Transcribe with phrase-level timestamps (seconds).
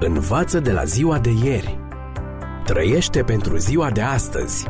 [0.00, 1.78] Învață de la ziua de ieri.
[2.64, 4.66] Trăiește pentru ziua de astăzi.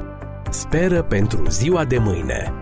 [0.51, 2.53] Speră pentru ziua de mâine.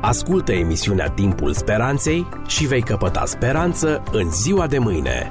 [0.00, 5.28] Ascultă emisiunea Timpul Speranței și vei căpăta speranță în ziua de mâine.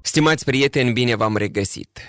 [0.00, 2.00] Stimați prieteni, bine v-am regăsit!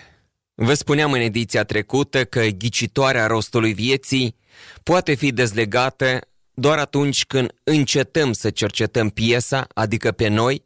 [0.55, 4.35] Vă spuneam în ediția trecută că ghicitoarea rostului vieții
[4.83, 6.19] poate fi dezlegată
[6.59, 10.63] doar atunci când încetăm să cercetăm piesa, adică pe noi,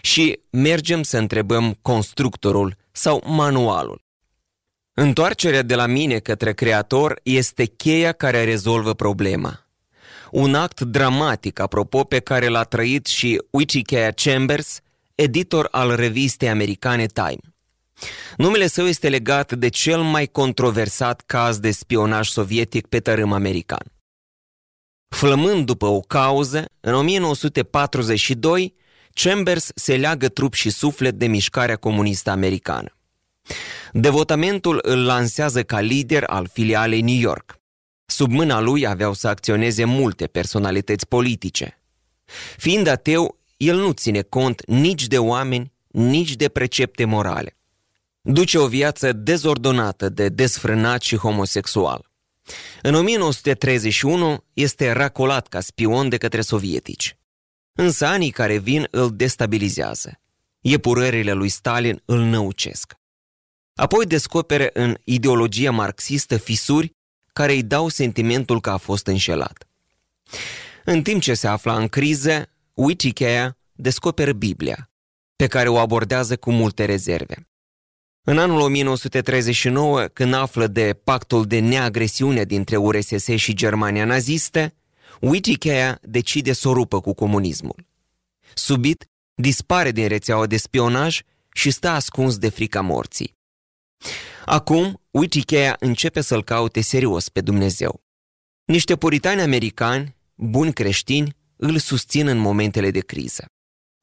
[0.00, 4.02] și mergem să întrebăm constructorul sau manualul.
[4.94, 9.66] Întoarcerea de la mine către creator este cheia care rezolvă problema.
[10.30, 14.80] Un act dramatic, apropo, pe care l-a trăit și Wichikea Chambers,
[15.14, 17.54] editor al revistei americane Time.
[18.36, 23.92] Numele său este legat de cel mai controversat caz de spionaj sovietic pe tărâm american.
[25.08, 28.74] Flămând după o cauză, în 1942,
[29.12, 32.92] Chambers se leagă trup și suflet de mișcarea comunistă americană.
[33.92, 37.60] Devotamentul îl lansează ca lider al filialei New York.
[38.06, 41.82] Sub mâna lui aveau să acționeze multe personalități politice.
[42.56, 47.56] Fiind ateu, el nu ține cont nici de oameni, nici de precepte morale.
[48.20, 52.07] Duce o viață dezordonată de desfrânat și homosexual.
[52.82, 57.16] În 1931 este racolat ca spion de către sovietici.
[57.72, 60.20] Însă anii care vin îl destabilizează.
[60.60, 62.94] Epurările lui Stalin îl năucesc.
[63.74, 66.96] Apoi descopere în ideologia marxistă fisuri
[67.32, 69.68] care îi dau sentimentul că a fost înșelat.
[70.84, 74.90] În timp ce se afla în criză, Wichikea descoperă Biblia,
[75.36, 77.47] pe care o abordează cu multe rezerve.
[78.30, 84.74] În anul 1939, când află de pactul de neagresiune dintre URSS și Germania nazistă,
[85.20, 87.86] Wichikea decide să o rupă cu comunismul.
[88.54, 91.20] Subit, dispare din rețeaua de spionaj
[91.52, 93.36] și stă ascuns de frica morții.
[94.44, 98.02] Acum, Wichikea începe să-l caute serios pe Dumnezeu.
[98.64, 103.44] Niște puritani americani, buni creștini, îl susțin în momentele de criză.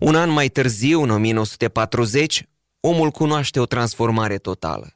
[0.03, 2.45] Un an mai târziu, în 1940,
[2.79, 4.93] omul cunoaște o transformare totală.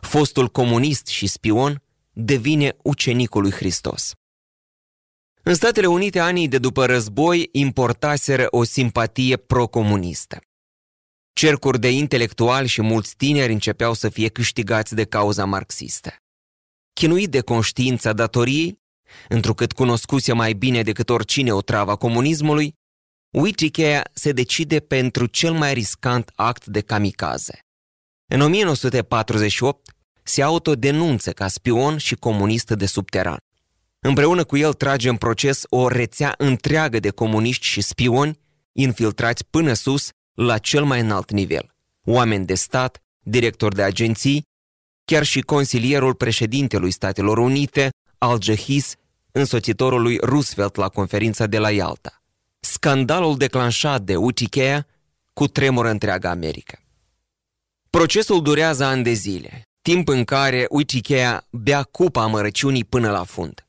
[0.00, 1.82] Fostul comunist și spion
[2.12, 4.12] devine ucenicul lui Hristos.
[5.42, 10.38] În Statele Unite, anii de după război importaseră o simpatie procomunistă.
[11.32, 16.16] Cercuri de intelectuali și mulți tineri începeau să fie câștigați de cauza marxistă.
[16.92, 18.78] Chinuit de conștiința datoriei,
[19.28, 22.74] întrucât cunoscuse mai bine decât oricine o travă comunismului,
[23.30, 27.58] Wichikea se decide pentru cel mai riscant act de kamikaze.
[28.26, 33.36] În 1948 se autodenunță ca spion și comunist de subteran.
[34.00, 38.38] Împreună cu el trage în proces o rețea întreagă de comuniști și spioni
[38.72, 41.74] infiltrați până sus la cel mai înalt nivel.
[42.04, 44.42] Oameni de stat, directori de agenții,
[45.04, 48.94] chiar și consilierul președintelui Statelor Unite, Al Jahis,
[49.32, 52.19] însoțitorul lui Roosevelt la conferința de la Yalta.
[52.82, 54.86] Scandalul declanșat de Utikea
[55.32, 56.78] cu tremură întreaga America.
[57.90, 63.66] Procesul durează ani de zile, timp în care Utikea bea cupa amărăciunii până la fund.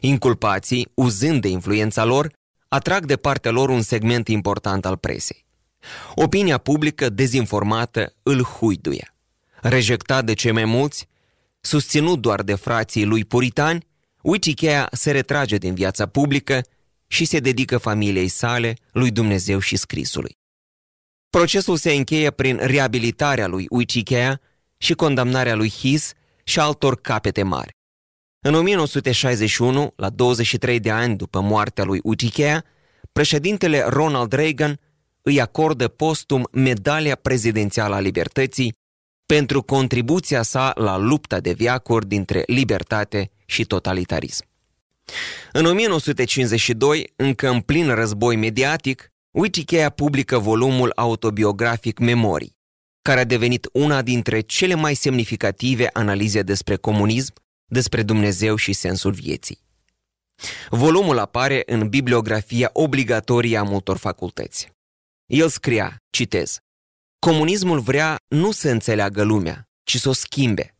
[0.00, 2.32] Inculpații, uzând de influența lor,
[2.68, 5.46] atrag de partea lor un segment important al presei.
[6.14, 9.14] Opinia publică dezinformată îl huiduie.
[9.60, 11.06] Rejectat de cei mai mulți,
[11.60, 13.86] susținut doar de frații lui puritani,
[14.22, 16.62] Wichikea se retrage din viața publică
[17.08, 20.36] și se dedică familiei sale, lui Dumnezeu și scrisului.
[21.30, 24.40] Procesul se încheie prin reabilitarea lui Uichikea
[24.76, 26.12] și condamnarea lui His
[26.44, 27.76] și altor capete mari.
[28.40, 32.64] În 1961, la 23 de ani după moartea lui Uichikea,
[33.12, 34.80] președintele Ronald Reagan
[35.22, 38.74] îi acordă postum Medalia Prezidențială a Libertății
[39.26, 44.44] pentru contribuția sa la lupta de viacuri dintre libertate și totalitarism.
[45.52, 52.56] În 1952, încă în plin război mediatic, Wikicheia publică volumul autobiografic Memorii,
[53.02, 57.32] care a devenit una dintre cele mai semnificative analize despre comunism,
[57.64, 59.66] despre Dumnezeu și sensul vieții.
[60.68, 64.72] Volumul apare în bibliografia obligatorie a multor facultăți.
[65.26, 66.58] El scria, citez,
[67.18, 70.76] Comunismul vrea nu să înțeleagă lumea, ci să o schimbe.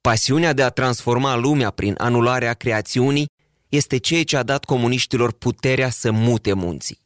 [0.00, 3.26] Pasiunea de a transforma lumea prin anularea creațiunii
[3.72, 7.00] este ceea ce a dat comuniștilor puterea să mute munții.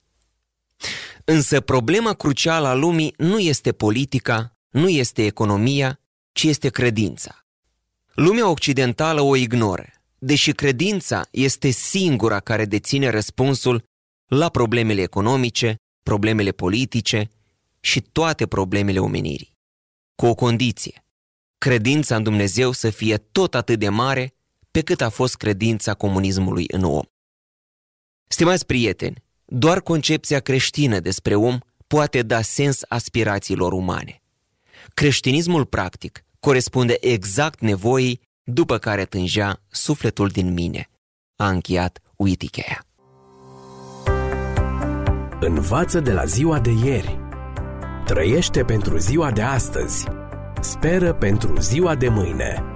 [1.24, 6.00] Însă problema crucială a lumii nu este politica, nu este economia,
[6.32, 7.46] ci este credința.
[8.14, 9.86] Lumea occidentală o ignoră,
[10.18, 13.84] deși credința este singura care deține răspunsul
[14.26, 17.30] la problemele economice, problemele politice
[17.80, 19.56] și toate problemele omenirii.
[20.14, 21.04] Cu o condiție,
[21.58, 24.35] credința în Dumnezeu să fie tot atât de mare
[24.76, 27.02] pe cât a fost credința comunismului în om.
[28.26, 34.23] Stimați prieteni, doar concepția creștină despre om poate da sens aspirațiilor umane.
[34.94, 40.90] Creștinismul practic corespunde exact nevoii după care tângea sufletul din mine,
[41.37, 42.87] a încheiat Uiticheia.
[45.40, 47.19] Învață de la ziua de ieri.
[48.05, 50.05] Trăiește pentru ziua de astăzi.
[50.61, 52.75] Speră pentru ziua de mâine.